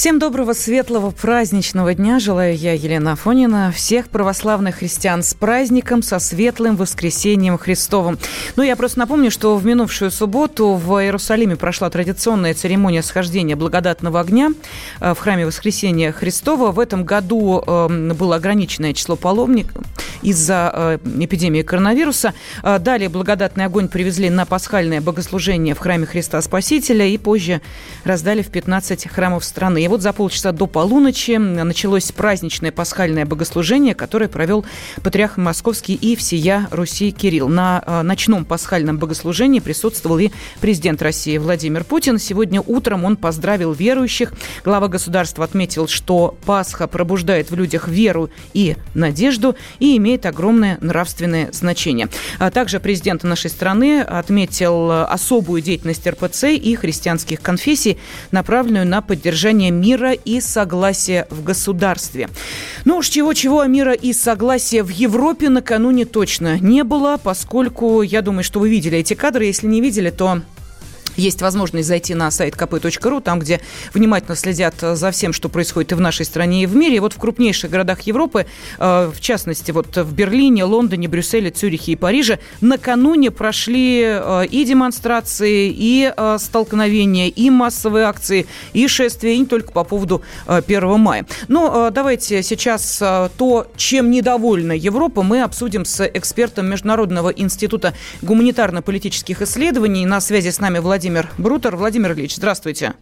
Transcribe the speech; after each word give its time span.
Всем 0.00 0.18
доброго, 0.18 0.54
светлого, 0.54 1.10
праздничного 1.10 1.92
дня. 1.92 2.20
Желаю 2.20 2.56
я, 2.56 2.72
Елена 2.72 3.12
Афонина, 3.12 3.70
всех 3.70 4.08
православных 4.08 4.76
христиан 4.76 5.22
с 5.22 5.34
праздником, 5.34 6.00
со 6.00 6.18
светлым 6.18 6.76
воскресением 6.76 7.58
Христовым. 7.58 8.18
Ну, 8.56 8.62
я 8.62 8.76
просто 8.76 8.98
напомню, 8.98 9.30
что 9.30 9.54
в 9.58 9.66
минувшую 9.66 10.10
субботу 10.10 10.72
в 10.72 11.02
Иерусалиме 11.02 11.56
прошла 11.56 11.90
традиционная 11.90 12.54
церемония 12.54 13.02
схождения 13.02 13.56
благодатного 13.56 14.20
огня 14.20 14.52
э, 15.02 15.12
в 15.12 15.18
храме 15.18 15.44
Воскресения 15.44 16.12
Христова. 16.12 16.72
В 16.72 16.80
этом 16.80 17.04
году 17.04 17.62
э, 17.66 18.14
было 18.14 18.36
ограниченное 18.36 18.94
число 18.94 19.16
паломников 19.16 19.84
из-за 20.22 20.72
э, 20.72 20.98
эпидемии 21.18 21.60
коронавируса. 21.60 22.32
Далее 22.62 23.10
благодатный 23.10 23.66
огонь 23.66 23.88
привезли 23.88 24.30
на 24.30 24.46
пасхальное 24.46 25.02
богослужение 25.02 25.74
в 25.74 25.78
храме 25.78 26.06
Христа 26.06 26.40
Спасителя 26.40 27.04
и 27.04 27.18
позже 27.18 27.60
раздали 28.04 28.40
в 28.40 28.48
15 28.48 29.06
храмов 29.06 29.44
страны. 29.44 29.89
Вот 29.90 30.02
за 30.02 30.12
полчаса 30.12 30.52
до 30.52 30.68
полуночи 30.68 31.32
началось 31.32 32.12
праздничное 32.12 32.70
пасхальное 32.70 33.26
богослужение, 33.26 33.96
которое 33.96 34.28
провел 34.28 34.64
патриарх 35.02 35.36
Московский 35.36 35.94
и 35.94 36.14
всея 36.14 36.68
Руси 36.70 37.10
Кирилл. 37.10 37.48
На 37.48 37.82
э, 37.84 38.02
ночном 38.02 38.44
пасхальном 38.44 38.98
богослужении 38.98 39.58
присутствовал 39.58 40.20
и 40.20 40.30
президент 40.60 41.02
России 41.02 41.38
Владимир 41.38 41.82
Путин. 41.82 42.20
Сегодня 42.20 42.62
утром 42.64 43.04
он 43.04 43.16
поздравил 43.16 43.72
верующих. 43.72 44.32
Глава 44.64 44.86
государства 44.86 45.44
отметил, 45.44 45.88
что 45.88 46.38
Пасха 46.46 46.86
пробуждает 46.86 47.50
в 47.50 47.56
людях 47.56 47.88
веру 47.88 48.30
и 48.54 48.76
надежду 48.94 49.56
и 49.80 49.96
имеет 49.96 50.24
огромное 50.24 50.78
нравственное 50.80 51.50
значение. 51.50 52.08
А 52.38 52.52
также 52.52 52.78
президент 52.78 53.24
нашей 53.24 53.50
страны 53.50 54.02
отметил 54.02 54.88
особую 54.92 55.62
деятельность 55.62 56.06
РПЦ 56.06 56.44
и 56.44 56.76
христианских 56.76 57.42
конфессий, 57.42 57.98
направленную 58.30 58.86
на 58.86 59.02
поддержание 59.02 59.79
мира 59.80 60.12
и 60.12 60.40
согласия 60.40 61.26
в 61.30 61.42
государстве. 61.42 62.28
Ну 62.84 62.98
уж 62.98 63.08
чего-чего, 63.08 63.60
а 63.60 63.66
мира 63.66 63.92
и 63.92 64.12
согласия 64.12 64.82
в 64.82 64.90
Европе 64.90 65.48
накануне 65.48 66.04
точно 66.04 66.58
не 66.58 66.84
было, 66.84 67.18
поскольку, 67.22 68.02
я 68.02 68.22
думаю, 68.22 68.44
что 68.44 68.60
вы 68.60 68.68
видели 68.68 68.98
эти 68.98 69.14
кадры. 69.14 69.46
Если 69.46 69.66
не 69.66 69.80
видели, 69.80 70.10
то 70.10 70.42
есть 71.20 71.42
возможность 71.42 71.86
зайти 71.86 72.14
на 72.14 72.30
сайт 72.30 72.54
kp.ru, 72.54 73.20
там, 73.20 73.38
где 73.38 73.60
внимательно 73.94 74.36
следят 74.36 74.74
за 74.80 75.10
всем, 75.10 75.32
что 75.32 75.48
происходит 75.48 75.92
и 75.92 75.94
в 75.94 76.00
нашей 76.00 76.24
стране, 76.24 76.62
и 76.62 76.66
в 76.66 76.74
мире. 76.74 76.96
И 76.96 77.00
вот 77.00 77.12
в 77.12 77.18
крупнейших 77.18 77.70
городах 77.70 78.00
Европы, 78.02 78.46
э, 78.78 79.12
в 79.14 79.20
частности, 79.20 79.70
вот 79.70 79.96
в 79.96 80.12
Берлине, 80.12 80.64
Лондоне, 80.64 81.08
Брюсселе, 81.08 81.50
Цюрихе 81.50 81.92
и 81.92 81.96
Париже, 81.96 82.38
накануне 82.60 83.30
прошли 83.30 84.02
э, 84.04 84.46
и 84.50 84.64
демонстрации, 84.64 85.70
и 85.70 86.12
э, 86.14 86.38
столкновения, 86.40 87.28
и 87.28 87.50
массовые 87.50 88.06
акции, 88.06 88.46
и 88.72 88.88
шествия, 88.88 89.34
и 89.34 89.38
не 89.38 89.46
только 89.46 89.72
по 89.72 89.84
поводу 89.84 90.22
1 90.46 91.00
мая. 91.00 91.26
Но 91.48 91.90
давайте 91.90 92.42
сейчас 92.42 93.02
то, 93.36 93.66
чем 93.76 94.10
недовольна 94.10 94.72
Европа, 94.72 95.22
мы 95.22 95.42
обсудим 95.42 95.84
с 95.84 96.06
экспертом 96.06 96.66
Международного 96.66 97.28
института 97.30 97.94
гуманитарно-политических 98.22 99.42
исследований. 99.42 100.06
На 100.06 100.20
связи 100.20 100.50
с 100.50 100.60
нами 100.60 100.78
Владимир 100.78 101.09
Владимир 101.10 101.28
Брутер. 101.38 101.74
Владимир 101.74 102.12
Ильич, 102.12 102.36
здравствуйте. 102.36 102.94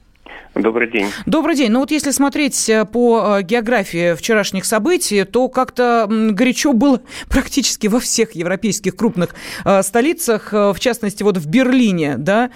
Добрый 0.59 0.91
день. 0.91 1.07
Добрый 1.25 1.55
день. 1.55 1.71
Ну 1.71 1.79
вот 1.79 1.93
если 1.93 2.11
смотреть 2.11 2.69
э, 2.69 2.85
по 2.85 3.39
э, 3.39 3.43
географии 3.43 4.15
вчерашних 4.15 4.65
событий, 4.65 5.23
то 5.23 5.49
как-то 5.49 6.07
горячо 6.09 6.73
было 6.73 7.01
практически 7.29 7.87
во 7.87 8.01
всех 8.01 8.33
европейских 8.33 8.97
крупных 8.97 9.37
э, 9.65 9.85
столицах, 9.85 10.53
в 10.53 10.77
частности 10.81 11.23
вот 11.23 11.37
в 11.37 11.47
Берлине, 11.47 12.17
да. 12.19 12.51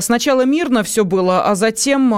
Сначала 0.00 0.44
мирно 0.44 0.82
все 0.82 1.04
было, 1.04 1.44
а 1.44 1.54
затем 1.54 2.10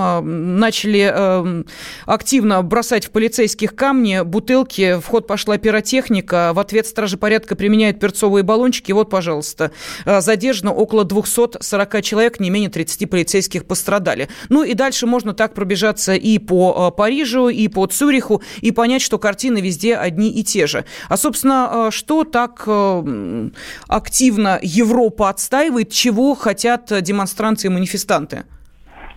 начали 0.59 1.65
активно 2.07 2.63
бросать 2.63 3.07
в 3.07 3.11
полицейских 3.11 3.75
камни, 3.75 4.23
бутылки, 4.23 4.99
в 4.99 5.07
ход 5.07 5.27
пошла 5.27 5.59
пиротехника, 5.59 6.53
в 6.55 6.59
ответ 6.59 6.87
стражи 6.87 7.19
порядка 7.19 7.57
применяют 7.57 8.01
перцовые 8.01 8.43
баллончики. 8.43 8.93
Вот, 8.93 9.11
пожалуйста, 9.11 9.71
задержано 10.05 10.73
около 10.73 11.05
240 11.05 12.03
человек, 12.03 12.41
не 12.41 12.51
менее 12.51 12.71
30 12.71 13.11
полицейских 13.11 13.67
пострадали. 13.67 14.29
Ну 14.49 14.63
и 14.63 14.75
дальше 14.75 15.07
можно 15.07 15.26
так 15.35 15.55
пробежаться 15.55 16.15
и 16.15 16.39
по 16.39 16.91
э, 16.93 16.97
Парижу, 16.97 17.49
и 17.49 17.69
по 17.69 17.87
Цюриху, 17.87 18.43
и 18.61 18.71
понять, 18.71 19.03
что 19.03 19.19
картины 19.19 19.59
везде 19.59 19.97
одни 19.97 20.31
и 20.31 20.45
те 20.45 20.67
же. 20.67 20.85
А, 21.09 21.17
собственно, 21.17 21.89
э, 21.89 21.91
что 21.91 22.25
так 22.25 22.65
э, 22.67 23.51
активно 23.89 24.59
Европа 24.63 25.29
отстаивает, 25.29 25.91
чего 25.91 26.35
хотят 26.35 26.93
демонстранты 27.03 27.67
и 27.67 27.71
манифестанты? 27.71 28.45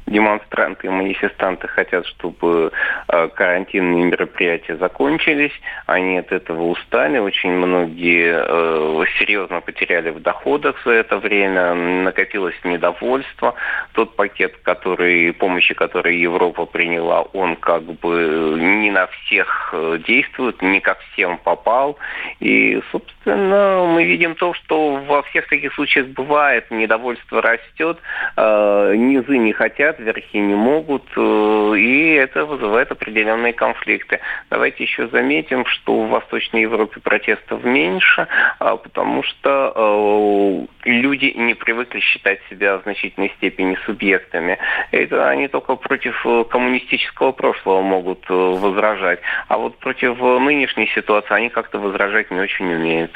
Демонстранты 0.09 0.87
и 0.87 0.89
манифестанты 0.89 1.67
хотят, 1.67 2.05
чтобы 2.07 2.71
э, 3.07 3.27
карантинные 3.29 4.05
мероприятия 4.05 4.75
закончились. 4.77 5.53
Они 5.85 6.17
от 6.17 6.31
этого 6.31 6.63
устали. 6.63 7.19
Очень 7.19 7.51
многие 7.51 8.33
э, 8.35 9.05
серьезно 9.19 9.61
потеряли 9.61 10.09
в 10.09 10.21
доходах 10.21 10.75
за 10.83 10.91
это 10.91 11.17
время. 11.17 11.73
Накопилось 11.73 12.55
недовольство. 12.63 13.55
Тот 13.93 14.15
пакет, 14.15 14.57
который, 14.63 15.31
помощи, 15.33 15.73
который 15.73 16.17
Европа 16.17 16.65
приняла, 16.65 17.21
он 17.21 17.55
как 17.55 17.83
бы 17.83 18.57
не 18.59 18.91
на 18.91 19.07
всех 19.07 19.69
э, 19.73 19.99
действует, 20.05 20.61
не 20.61 20.79
ко 20.79 20.97
всем 21.13 21.37
попал. 21.37 21.97
И, 22.39 22.81
собственно, 22.91 23.85
мы 23.85 24.03
видим 24.03 24.35
то, 24.35 24.53
что 24.53 24.95
во 24.95 25.21
всех 25.23 25.47
таких 25.47 25.73
случаях 25.73 26.07
бывает. 26.07 26.69
Недовольство 26.71 27.41
растет, 27.41 27.99
низы 28.37 29.37
не 29.37 29.53
хотят, 29.53 29.98
верхи 29.99 30.37
не 30.37 30.55
могут, 30.55 31.03
э, 31.15 31.73
и 31.77 32.13
это 32.13 32.45
вызывает 32.45 32.91
определенные 32.91 33.53
конфликты. 33.53 34.19
Давайте 34.49 34.83
еще 34.83 35.07
заметим, 35.07 35.65
что 35.65 36.03
в 36.03 36.09
Восточной 36.09 36.61
Европе 36.61 36.99
протестов 36.99 37.63
меньше, 37.63 38.27
а, 38.59 38.77
потому 38.77 39.23
что 39.23 39.73
э, 39.75 40.65
люди 40.91 41.33
не 41.35 41.53
привыкли 41.53 41.99
считать 41.99 42.39
себя 42.49 42.77
в 42.77 42.83
значительной 42.83 43.31
степени 43.37 43.77
субъектами. 43.85 44.57
Это 44.91 45.29
они 45.29 45.47
только 45.47 45.75
против 45.75 46.15
э, 46.25 46.43
коммунистического 46.49 47.31
прошлого 47.31 47.81
могут 47.81 48.27
возражать, 48.29 49.19
а 49.47 49.57
вот 49.57 49.77
против 49.79 50.19
нынешней 50.19 50.87
ситуации 50.93 51.33
они 51.33 51.49
как-то 51.49 51.79
возражать 51.79 52.31
не 52.31 52.39
очень 52.39 52.71
умеют. 52.73 53.11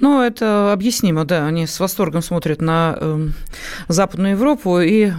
Ну, 0.00 0.20
это 0.20 0.72
объяснимо, 0.72 1.24
да. 1.24 1.46
Они 1.46 1.66
с 1.66 1.78
восторгом 1.78 2.22
смотрят 2.22 2.60
на 2.60 2.96
э, 2.98 3.18
Западную 3.88 4.32
Европу 4.32 4.80
и 4.80 5.10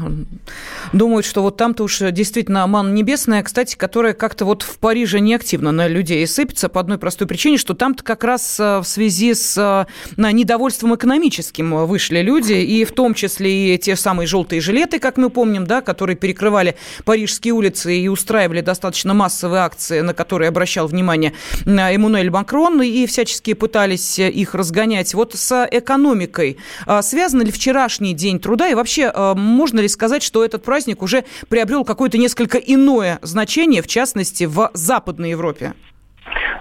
думают, 0.94 1.26
что 1.26 1.42
вот 1.42 1.58
там-то 1.58 1.84
уж 1.84 2.00
действительно 2.12 2.68
ман 2.68 2.94
небесная, 2.94 3.44
кстати, 3.44 3.76
которая 3.76 4.14
как-то 4.14 4.46
вот 4.46 4.62
в 4.64 4.80
Париже 4.80 5.20
неактивно 5.20 5.72
на 5.72 5.88
людей 5.88 6.26
сыпется 6.28 6.70
по 6.70 6.80
одной 6.80 6.98
простой 6.98 7.28
причине, 7.28 7.58
что 7.58 7.74
там-то 7.74 8.04
как 8.04 8.24
раз 8.24 8.60
э, 8.60 8.80
в 8.80 8.84
связи 8.84 9.34
с 9.34 9.58
э, 9.58 9.86
недовольством 10.18 10.96
экономическим 10.96 11.74
вышли 11.86 12.20
люди, 12.20 12.54
и 12.54 12.86
в 12.86 12.92
том 12.92 13.14
числе 13.14 13.76
и 13.76 13.78
те 13.78 13.96
самые 13.96 14.28
желтые 14.28 14.62
жилеты, 14.62 15.00
как 15.00 15.18
мы 15.18 15.30
помним, 15.30 15.68
да, 15.68 15.82
которые 15.82 16.16
перекрывали 16.16 16.76
парижские 17.04 17.54
улицы 17.54 17.98
и 17.98 18.08
устраивали 18.08 18.62
достаточно 18.62 19.14
массовые 19.14 19.62
акции, 19.62 20.00
на 20.02 20.14
которые 20.14 20.50
обращал 20.50 20.88
внимание 20.88 21.34
э, 21.66 21.70
Эммануэль 21.70 22.30
Макрон, 22.30 22.82
и 22.82 23.06
всячески 23.06 23.54
пытались 23.54 24.20
их 24.20 24.56
разгонять. 24.56 25.14
Вот 25.14 25.34
с 25.34 25.68
экономикой 25.72 26.58
связан 27.02 27.42
ли 27.42 27.52
вчерашний 27.52 28.14
день 28.14 28.40
труда, 28.40 28.70
и 28.70 28.74
вообще 28.74 29.12
можно 29.36 29.80
ли 29.80 29.88
сказать, 29.88 30.24
что 30.24 30.44
этот 30.44 30.64
праздник 30.64 31.02
уже 31.02 31.26
приобрел 31.50 31.84
какое-то 31.84 32.18
несколько 32.18 32.58
иное 32.58 33.20
значение, 33.22 33.82
в 33.82 33.88
частности, 33.88 34.46
в 34.46 34.72
Западной 34.74 35.32
Европе? 35.32 35.74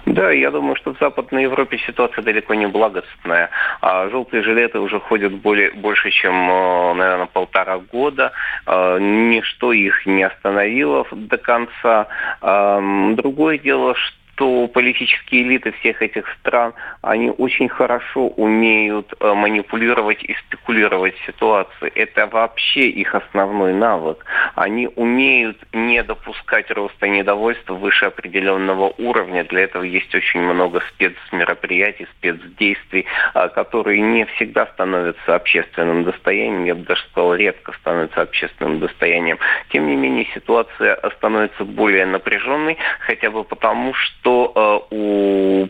Да, 0.05 0.31
я 0.31 0.51
думаю, 0.51 0.75
что 0.75 0.93
в 0.93 0.99
Западной 0.99 1.43
Европе 1.43 1.79
ситуация 1.79 2.23
далеко 2.23 2.53
не 2.53 2.67
благостная. 2.67 3.49
А 3.81 4.07
желтые 4.09 4.43
жилеты 4.43 4.79
уже 4.79 4.99
ходят 4.99 5.33
более, 5.33 5.71
больше, 5.71 6.11
чем, 6.11 6.33
э, 6.33 6.93
наверное, 6.93 7.25
полтора 7.25 7.79
года. 7.79 8.31
А, 8.65 8.99
ничто 8.99 9.73
их 9.73 10.05
не 10.05 10.23
остановило 10.23 11.05
до 11.11 11.37
конца. 11.37 12.07
Другое 12.41 13.57
дело, 13.57 13.95
что 13.95 14.24
что 14.35 14.67
политические 14.67 15.43
элиты 15.43 15.71
всех 15.79 16.01
этих 16.01 16.25
стран, 16.39 16.73
они 17.01 17.29
очень 17.29 17.69
хорошо 17.69 18.27
умеют 18.27 19.13
э, 19.19 19.33
манипулировать 19.33 20.23
и 20.23 20.33
спекулировать 20.33 21.15
ситуацией. 21.25 21.91
Это 21.95 22.27
вообще 22.27 22.89
их 22.89 23.15
основной 23.15 23.73
навык. 23.73 24.25
Они 24.55 24.89
умеют 24.95 25.57
не 25.71 26.03
допускать 26.03 26.69
роста 26.71 27.07
недовольства 27.07 27.75
выше 27.75 28.05
определенного 28.05 28.93
уровня. 28.97 29.45
Для 29.45 29.61
этого 29.61 29.83
есть 29.83 30.13
очень 30.13 30.41
много 30.41 30.81
спецмероприятий, 30.89 32.07
спецдействий, 32.17 33.05
э, 33.33 33.49
которые 33.49 34.01
не 34.01 34.25
всегда 34.25 34.65
становятся 34.67 35.35
общественным 35.35 36.03
достоянием, 36.03 36.65
я 36.65 36.75
бы 36.75 36.83
даже 36.83 37.01
сказал, 37.11 37.35
редко 37.35 37.71
становятся 37.79 38.21
общественным 38.21 38.79
достоянием. 38.79 39.39
Тем 39.69 39.87
не 39.87 39.95
менее, 39.95 40.27
ситуация 40.33 40.99
становится 41.17 41.63
более 41.63 42.05
напряженной, 42.05 42.77
хотя 42.99 43.31
бы 43.31 43.43
потому, 43.43 43.93
что 43.93 44.24
э, 44.29 44.79
у 44.91 45.67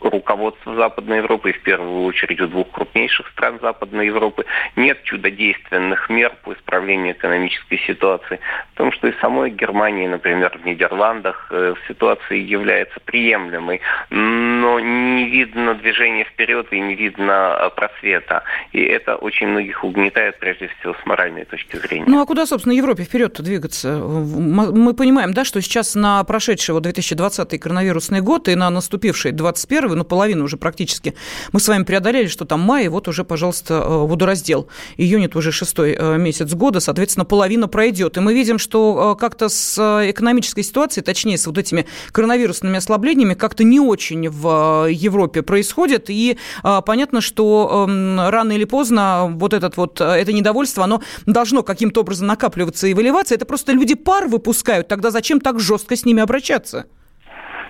руководства 0.00 0.74
Западной 0.74 1.18
Европы, 1.18 1.50
и 1.50 1.52
в 1.52 1.62
первую 1.62 2.04
очередь 2.04 2.40
у 2.40 2.46
двух 2.46 2.70
крупнейших 2.70 3.28
стран 3.28 3.58
Западной 3.60 4.06
Европы, 4.06 4.44
нет 4.76 5.02
чудодейственных 5.04 6.08
мер 6.08 6.34
по 6.42 6.52
исправлению 6.52 7.12
экономической 7.12 7.78
ситуации. 7.86 8.40
Потому 8.70 8.92
что 8.92 9.08
и 9.08 9.12
самой 9.20 9.50
Германии, 9.50 10.06
например, 10.06 10.58
в 10.62 10.66
Нидерландах 10.66 11.48
э, 11.50 11.74
ситуация 11.88 12.38
является 12.38 13.00
приемлемой, 13.04 13.80
но 14.10 14.80
не 14.80 15.28
видно 15.28 15.74
движения 15.74 16.24
вперед 16.24 16.68
и 16.70 16.80
не 16.80 16.94
видно 16.94 17.56
э, 17.60 17.70
просвета. 17.74 18.44
И 18.72 18.82
это 18.82 19.16
очень 19.16 19.48
многих 19.48 19.82
угнетает, 19.84 20.38
прежде 20.38 20.70
всего, 20.78 20.94
с 20.94 21.06
моральной 21.06 21.44
точки 21.44 21.76
зрения. 21.76 22.04
Ну 22.06 22.22
а 22.22 22.26
куда, 22.26 22.46
собственно, 22.46 22.72
Европе 22.72 23.02
вперед-то 23.02 23.42
двигаться? 23.42 23.98
Мы 23.98 24.94
понимаем, 24.94 25.32
да, 25.32 25.44
что 25.44 25.60
сейчас 25.60 25.94
на 25.94 26.22
прошедший 26.24 26.74
вот 26.74 26.82
2020 26.84 27.60
коронавирусный 27.60 28.20
год 28.20 28.48
и 28.48 28.54
на 28.54 28.70
наступивший 28.70 29.32
2021 29.32 29.87
первый, 29.88 29.96
ну, 29.96 30.04
половину 30.04 30.44
уже 30.44 30.56
практически 30.56 31.14
мы 31.52 31.60
с 31.60 31.68
вами 31.68 31.84
преодолели, 31.84 32.26
что 32.26 32.44
там 32.44 32.60
май, 32.60 32.88
вот 32.88 33.08
уже, 33.08 33.24
пожалуйста, 33.24 33.74
э, 33.74 34.06
водораздел. 34.06 34.68
Июнь– 34.98 35.24
это 35.26 35.38
уже 35.38 35.50
шестой 35.50 35.96
э, 35.98 36.18
месяц 36.18 36.52
года, 36.52 36.80
соответственно, 36.80 37.24
половина 37.24 37.68
пройдет. 37.68 38.18
И 38.18 38.20
мы 38.20 38.34
видим, 38.34 38.58
что 38.58 39.14
э, 39.16 39.20
как-то 39.20 39.48
с 39.48 39.78
экономической 40.10 40.62
ситуацией, 40.62 41.04
точнее, 41.04 41.38
с 41.38 41.46
вот 41.46 41.56
этими 41.56 41.86
коронавирусными 42.12 42.76
ослаблениями 42.76 43.34
как-то 43.34 43.64
не 43.64 43.80
очень 43.80 44.28
в 44.28 44.88
Европе 44.90 45.42
происходит. 45.42 46.10
И 46.10 46.36
понятно, 46.84 47.20
что 47.20 47.86
эм, 47.88 48.20
рано 48.20 48.52
или 48.52 48.64
поздно 48.64 49.28
вот, 49.38 49.54
этот 49.54 49.76
вот, 49.76 50.00
это 50.00 50.32
недовольство, 50.32 50.84
оно 50.84 51.02
должно 51.26 51.62
каким-то 51.62 52.00
образом 52.00 52.26
накапливаться 52.26 52.86
и 52.86 52.94
выливаться. 52.94 53.34
Это 53.34 53.46
просто 53.46 53.72
люди 53.72 53.94
пар 53.94 54.28
выпускают. 54.28 54.88
Тогда 54.88 55.10
зачем 55.10 55.40
так 55.40 55.60
жестко 55.60 55.96
с 55.96 56.04
ними 56.04 56.22
обращаться? 56.22 56.86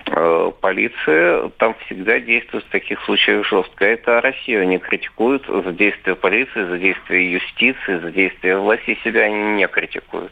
Э, 0.07 0.51
полиция 0.59 1.49
там 1.57 1.75
всегда 1.85 2.19
действует 2.19 2.65
в 2.65 2.69
таких 2.69 3.01
случаях 3.03 3.45
жестко. 3.45 3.85
Это 3.85 4.21
Россию 4.21 4.63
они 4.63 4.77
критикуют 4.77 5.45
за 5.47 5.71
действия 5.71 6.15
полиции, 6.15 6.63
за 6.63 6.77
действия 6.77 7.31
юстиции, 7.31 7.99
за 7.99 8.11
действия 8.11 8.57
власти. 8.57 8.97
Себя 9.03 9.23
они 9.23 9.55
не 9.55 9.67
критикуют. 9.67 10.31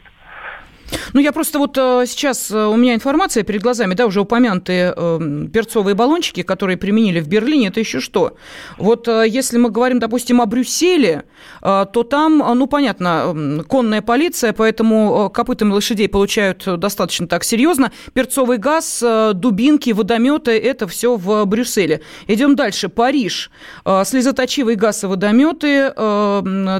Ну, 1.13 1.19
я 1.19 1.31
просто 1.31 1.59
вот 1.59 1.77
э, 1.77 2.05
сейчас, 2.07 2.51
э, 2.51 2.65
у 2.65 2.75
меня 2.75 2.93
информация 2.93 3.43
перед 3.43 3.61
глазами, 3.61 3.93
да, 3.93 4.05
уже 4.05 4.21
упомянутые 4.21 4.93
э, 4.95 5.47
перцовые 5.53 5.95
баллончики, 5.95 6.43
которые 6.43 6.77
применили 6.77 7.19
в 7.19 7.27
Берлине, 7.27 7.67
это 7.67 7.79
еще 7.79 7.99
что? 7.99 8.35
Вот 8.77 9.07
если 9.07 9.57
мы 9.57 9.69
говорим, 9.69 9.99
допустим, 9.99 10.41
о 10.41 10.45
Брюсселе, 10.45 11.23
то 11.61 12.07
там, 12.09 12.37
ну, 12.37 12.67
понятно, 12.67 13.63
конная 13.67 14.01
полиция, 14.01 14.53
поэтому 14.53 15.29
копытами 15.29 15.71
лошадей 15.71 16.09
получают 16.09 16.63
достаточно 16.79 17.27
так 17.27 17.43
серьезно. 17.43 17.91
Перцовый 18.13 18.57
газ, 18.57 19.03
дубинки, 19.33 19.91
водометы, 19.91 20.51
это 20.57 20.87
все 20.87 21.15
в 21.15 21.45
Брюсселе. 21.45 22.01
Идем 22.27 22.55
дальше. 22.55 22.89
Париж. 22.89 23.51
Слезоточивые 24.05 24.75
газ 24.75 25.03
и 25.03 25.07
водометы, 25.07 25.93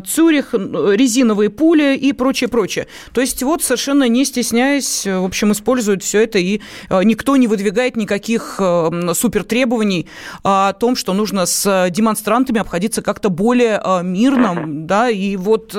Цюрих, 0.08 0.54
резиновые 0.54 1.50
пули 1.50 1.96
и 1.96 2.14
прочее, 2.14 2.50
прочее. 2.50 2.88
То 3.14 3.22
есть 3.22 3.44
вот 3.44 3.64
совершенно 3.64 3.97
совершенно 3.98 4.14
не 4.14 4.26
стесняясь, 4.26 5.06
в 5.06 5.26
общем, 5.26 5.52
используют 5.52 6.04
все 6.04 6.24
это, 6.24 6.38
и 6.38 6.62
э, 6.90 7.04
никто 7.04 7.36
не 7.36 7.48
выдвигает 7.48 7.96
никаких 7.96 8.58
э, 8.60 9.14
супер 9.14 9.44
требований 9.44 10.08
о 10.44 10.74
том, 10.74 10.96
что 10.96 11.14
нужно 11.14 11.46
с 11.46 11.90
демонстрантами 11.90 12.60
обходиться 12.60 13.02
как-то 13.02 13.30
более 13.30 13.82
э, 13.84 14.04
мирно, 14.04 14.64
да, 14.68 15.10
и 15.10 15.36
вот 15.36 15.76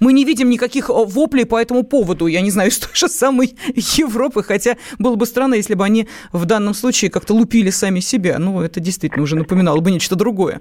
мы 0.00 0.12
не 0.12 0.24
видим 0.24 0.50
никаких 0.50 0.88
воплей 0.88 1.46
по 1.46 1.60
этому 1.60 1.84
поводу, 1.84 2.26
я 2.26 2.40
не 2.40 2.50
знаю, 2.50 2.68
из 2.70 2.78
той 2.78 2.94
же 2.94 3.08
самой 3.08 3.54
Европы, 3.98 4.42
хотя 4.42 4.76
было 4.98 5.14
бы 5.14 5.26
странно, 5.26 5.54
если 5.54 5.74
бы 5.74 5.84
они 5.84 6.08
в 6.32 6.44
данном 6.44 6.74
случае 6.74 7.10
как-то 7.10 7.34
лупили 7.34 7.70
сами 7.70 8.00
себя, 8.00 8.38
ну, 8.38 8.62
это 8.62 8.80
действительно 8.80 9.22
уже 9.22 9.36
напоминало 9.36 9.80
бы 9.80 9.90
нечто 9.90 10.16
другое. 10.16 10.60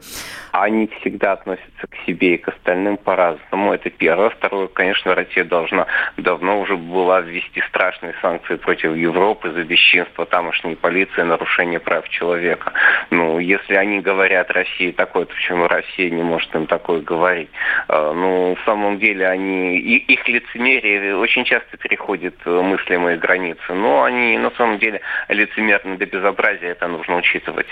Они 0.52 0.90
всегда 1.00 1.34
относятся 1.34 1.88
к 1.90 1.96
себе 2.06 2.36
и 2.36 2.38
к 2.38 2.50
остальным 2.50 2.98
по-разному, 2.98 3.74
это 3.74 3.90
первое. 3.90 4.30
Второе, 4.30 4.68
конечно, 4.68 5.16
Россия 5.16 5.44
должна 5.44 5.88
давно 6.18 6.62
уже 6.62 6.76
была 6.84 7.22
ввести 7.22 7.62
страшные 7.70 8.14
санкции 8.22 8.56
против 8.56 8.96
Европы 8.96 9.52
за 9.52 9.64
бесчинство 9.64 10.26
тамошней 10.26 10.76
полиции, 10.76 11.22
нарушение 11.22 11.80
прав 11.80 12.08
человека. 12.10 12.74
Ну, 13.10 13.40
если 13.40 13.76
они 13.76 14.00
говорят 14.00 14.52
России 14.52 14.92
такое, 14.92 15.26
то 15.26 15.34
почему 15.34 15.68
Россия 15.68 16.10
не 16.10 16.24
может 16.24 16.54
им 16.56 16.68
такое 16.68 17.02
говорить? 17.02 17.50
А, 17.88 18.14
ну, 18.14 18.56
в 18.56 18.66
самом 18.66 19.00
деле, 19.00 19.28
они, 19.28 19.80
их 19.80 20.28
лицемерие 20.28 21.16
очень 21.18 21.46
часто 21.46 21.78
переходит 21.78 22.36
мыслимые 22.46 23.18
границы, 23.18 23.74
но 23.74 24.04
они 24.04 24.38
на 24.38 24.52
самом 24.52 24.80
деле 24.80 25.02
лицемерны 25.30 25.98
до 25.98 26.06
безобразия, 26.06 26.70
это 26.70 26.88
нужно 26.88 27.18
учитывать. 27.18 27.68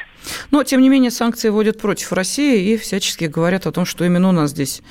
Но, 0.52 0.64
тем 0.64 0.82
не 0.82 0.90
менее, 0.90 1.12
санкции 1.12 1.50
вводят 1.50 1.82
против 1.82 2.14
России 2.14 2.74
и 2.74 2.78
всячески 2.78 3.26
говорят 3.26 3.66
о 3.66 3.72
том, 3.72 3.86
что 3.86 4.06
именно 4.06 4.30
у 4.30 4.34
нас 4.34 4.52
здесь 4.52 4.82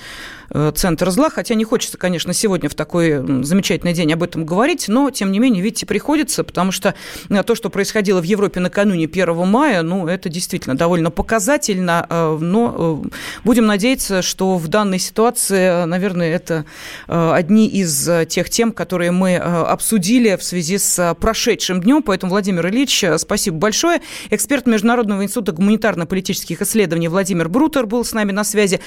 Э, 0.53 0.73
центр 0.75 1.11
зла, 1.11 1.31
хотя 1.31 1.55
не 1.55 1.65
хочется, 1.65 1.97
конечно, 1.97 2.33
сегодня 2.33 2.69
в 2.69 2.75
такой 2.75 3.19
замечательный 3.45 3.93
день 3.93 4.10
об 4.13 4.23
этом 4.23 4.45
говорить, 4.45 4.89
но, 4.89 5.11
тем 5.11 5.33
не 5.33 5.39
менее, 5.39 5.63
видите, 5.63 5.87
приходится, 5.87 6.45
потому 6.45 6.73
что 6.73 6.95
э, 7.29 7.43
то, 7.43 7.55
что 7.55 7.71
происходило 7.71 8.21
в 8.21 8.25
Европе 8.25 8.61
накануне 8.61 9.07
1 9.07 9.47
мая, 9.47 9.83
ну, 9.83 10.07
это 10.07 10.29
действительно 10.29 10.77
довольно 10.77 11.11
показательно, 11.11 12.07
э, 12.09 12.39
но 12.41 13.03
будем 13.45 13.67
надеяться, 13.67 14.23
что 14.23 14.57
в 14.57 14.69
данной 14.69 14.99
ситуации, 14.99 15.85
наверное, 15.85 16.35
это 16.35 16.65
одни 17.07 17.69
из 17.69 18.09
тех 18.29 18.51
тем, 18.51 18.73
которые 18.73 19.11
мы 19.11 19.37
обсудили 19.37 20.37
в 20.37 20.43
связи 20.43 20.79
с 20.79 21.15
прошедшим 21.21 21.81
днем, 21.81 22.03
поэтому, 22.03 22.31
Владимир 22.31 22.69
Ильич, 22.69 23.05
спасибо 23.17 23.57
большое. 23.57 24.01
Эксперт 24.31 24.67
Международного 24.67 25.25
института 25.25 25.53
гуманитарно-политических 25.53 26.63
исследований 26.63 27.09
Владимир 27.09 27.49
Брутер 27.49 27.87
был 27.87 28.05
с 28.05 28.13
нами 28.13 28.33
на 28.33 28.45
связи. 28.45 28.81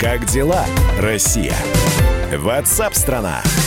Как 0.00 0.26
дела, 0.26 0.66
Россия? 1.00 1.54
Ватсап-страна! 2.32 3.42
страна 3.42 3.63